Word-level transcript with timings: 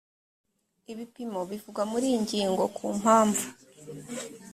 ibipimo 0.91 1.39
bivugwa 1.49 1.83
muri 1.91 2.05
iyi 2.09 2.19
ngingo 2.23 2.63
ku 2.75 2.85
mpamvu 2.99 3.45